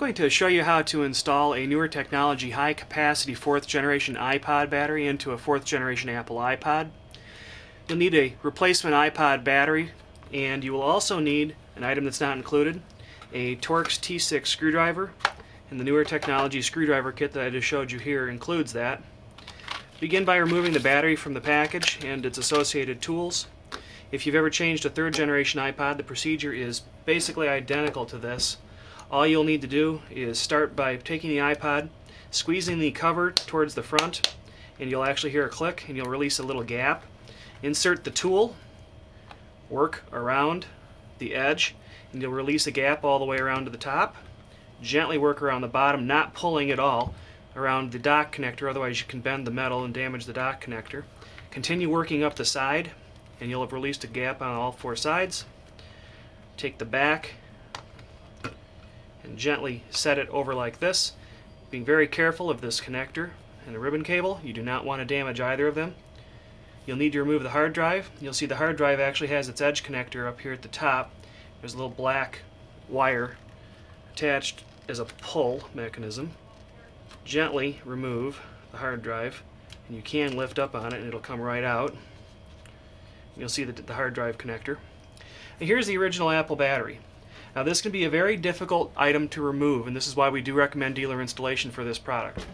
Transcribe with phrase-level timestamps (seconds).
[0.00, 4.70] going to show you how to install a newer technology high capacity fourth generation iPod
[4.70, 6.88] battery into a fourth generation Apple iPod.
[7.86, 9.90] You'll need a replacement iPod battery
[10.32, 12.80] and you will also need an item that's not included,
[13.34, 15.10] a Torx T6 screwdriver
[15.70, 19.02] and the newer technology screwdriver kit that I just showed you here includes that.
[20.00, 23.48] Begin by removing the battery from the package and its associated tools.
[24.10, 28.56] If you've ever changed a third generation iPod, the procedure is basically identical to this.
[29.10, 31.88] All you'll need to do is start by taking the iPod,
[32.30, 34.36] squeezing the cover towards the front,
[34.78, 37.02] and you'll actually hear a click and you'll release a little gap.
[37.60, 38.54] Insert the tool,
[39.68, 40.66] work around
[41.18, 41.74] the edge,
[42.12, 44.14] and you'll release a gap all the way around to the top.
[44.80, 47.12] Gently work around the bottom, not pulling at all,
[47.56, 51.02] around the dock connector, otherwise you can bend the metal and damage the dock connector.
[51.50, 52.92] Continue working up the side,
[53.40, 55.46] and you'll have released a gap on all four sides.
[56.56, 57.34] Take the back
[59.30, 61.12] and gently set it over like this,
[61.70, 63.30] being very careful of this connector
[63.64, 64.40] and the ribbon cable.
[64.42, 65.94] You do not want to damage either of them.
[66.84, 68.10] You'll need to remove the hard drive.
[68.20, 71.12] You'll see the hard drive actually has its edge connector up here at the top.
[71.60, 72.40] There's a little black
[72.88, 73.36] wire
[74.12, 76.32] attached as a pull mechanism.
[77.24, 78.40] Gently remove
[78.72, 79.44] the hard drive
[79.86, 81.94] and you can lift up on it and it'll come right out.
[83.36, 84.78] You'll see the, the hard drive connector.
[85.60, 86.98] And here's the original Apple battery.
[87.54, 90.40] Now this can be a very difficult item to remove and this is why we
[90.40, 92.46] do recommend dealer installation for this product.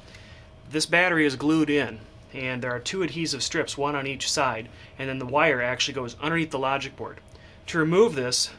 [0.71, 2.01] This battery is glued in
[2.33, 5.95] and there are two adhesive strips, one on each side, and then the wire actually
[5.95, 7.21] goes underneath the logic board.
[7.69, 8.51] To remove this,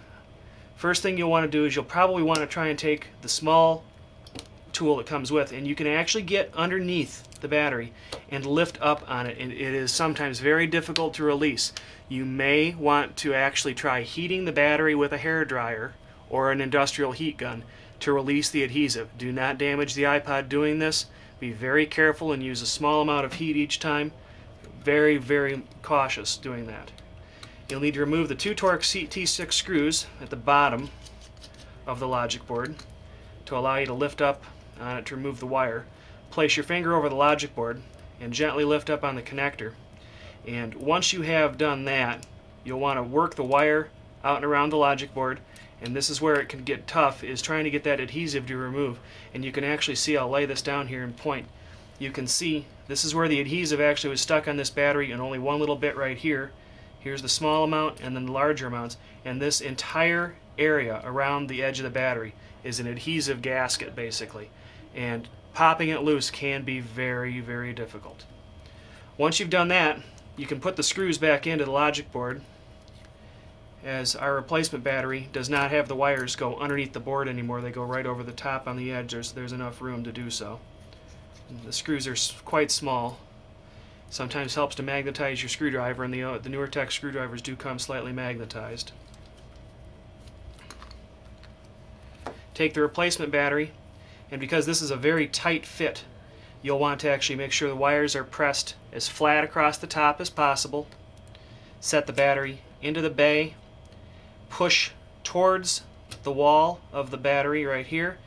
[0.76, 3.30] first thing you'll want to do is you'll probably want to try and take the
[3.30, 3.84] small
[4.72, 7.92] tool that comes with and you can actually get underneath the battery
[8.30, 11.74] and lift up on it and it is sometimes very difficult to release.
[12.10, 15.94] You may want to actually try heating the battery with a hair dryer
[16.30, 17.64] or an industrial heat gun
[18.00, 19.10] to release the adhesive.
[19.18, 21.08] Do not damage the iPod doing this.
[21.40, 24.12] Be very careful and use a small amount of heat each time.
[24.84, 26.92] Very, very cautious doing that.
[27.70, 30.90] You'll need to remove the two Torx T6 screws at the bottom
[31.86, 32.76] of the logic board
[33.46, 34.44] to allow you to lift up
[34.80, 35.86] on it to remove the wire.
[36.32, 37.82] Place your finger over the logic board
[38.20, 39.74] and gently lift up on the connector.
[40.46, 42.26] And once you have done that,
[42.64, 43.90] you'll want to work the wire
[44.24, 45.40] out and around the logic board
[45.82, 48.58] and this is where it can get tough is trying to get that adhesive to
[48.58, 49.00] remove.
[49.34, 51.48] And you can actually see I'll lay this down here and point.
[52.00, 55.22] You can see this is where the adhesive actually was stuck on this battery and
[55.22, 56.52] only one little bit right here.
[57.00, 58.98] Here's the small amount and then the larger amounts.
[59.24, 62.34] And this entire area around the edge of the battery
[62.64, 64.50] is an adhesive gasket basically.
[64.96, 68.26] And popping it loose can be very very difficult.
[69.18, 70.00] Once you've done that
[70.36, 72.42] you can put the screws back into the logic board
[73.84, 77.62] as our replacement battery does not have the wires go underneath the board anymore.
[77.62, 79.12] They go right over the top on the edge.
[79.12, 80.60] There's, there's enough room to do so.
[81.66, 83.20] The screws are quite small.
[84.10, 87.78] Sometimes helps to magnetize your screwdriver, and the, uh, the newer tech screwdrivers do come
[87.78, 88.92] slightly magnetized.
[92.54, 93.72] Take the replacement battery,
[94.32, 96.04] and because this is a very tight fit,
[96.62, 100.20] you'll want to actually make sure the wires are pressed as flat across the top
[100.20, 100.88] as possible.
[101.80, 103.56] Set the battery into the bay
[104.50, 104.92] push
[105.24, 105.82] towards
[106.24, 108.18] the wall of the battery right here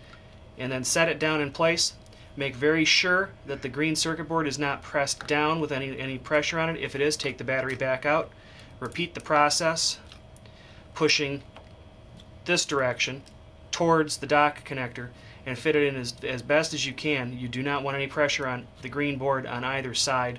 [0.58, 1.94] and then set it down in place.
[2.36, 6.19] Make very sure that the green circuit board is not pressed down with any, any
[6.19, 6.80] pressure on it.
[6.80, 8.30] If it is, take the battery back out.
[8.78, 9.98] Repeat the process,
[10.94, 11.42] pushing
[12.44, 13.22] this direction
[13.70, 15.09] towards the dock connector
[15.47, 17.36] and fit it in as, as best as you can.
[17.38, 20.38] You do not want any pressure on the green board on either side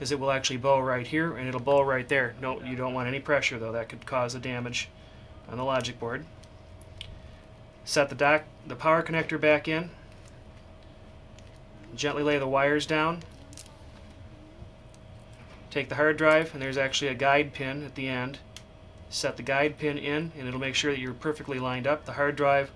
[0.00, 2.34] as it will actually bow right here and it'll bow right there.
[2.40, 3.72] No, you don't want any pressure though.
[3.72, 4.88] That could cause a damage
[5.52, 6.24] on the logic board.
[7.84, 9.90] Set the, dock, the power connector back in.
[11.94, 13.22] Gently lay the wires down.
[15.70, 18.38] Take the hard drive, and there's actually a guide pin at the end.
[19.10, 22.06] Set the guide pin in, and it'll make sure that you're perfectly lined up.
[22.06, 22.70] The hard drive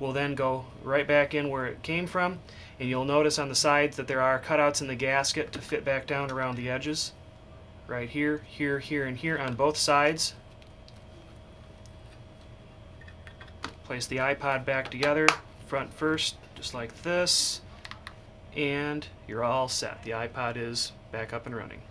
[0.00, 2.40] will then go right back in where it came from,
[2.80, 5.84] and you'll notice on the sides that there are cutouts in the gasket to fit
[5.84, 7.12] back down around the edges.
[7.86, 10.34] Right here, here, here, and here on both sides.
[13.84, 15.26] Place the iPod back together,
[15.66, 17.60] front first, just like this,
[18.56, 20.02] and you're all set.
[20.04, 21.82] The iPod is back up and running.